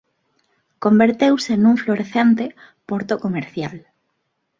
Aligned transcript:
Converteuse 0.83 1.53
nun 1.63 1.75
florecente 1.83 2.45
porto 2.87 3.15
comercial. 3.23 3.75